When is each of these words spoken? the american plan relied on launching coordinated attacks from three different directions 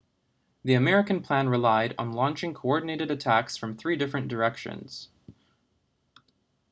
the 0.63 0.73
american 0.73 1.21
plan 1.21 1.47
relied 1.47 1.93
on 1.99 2.11
launching 2.11 2.55
coordinated 2.55 3.11
attacks 3.11 3.55
from 3.55 3.77
three 3.77 3.95
different 3.95 4.29
directions 4.29 5.09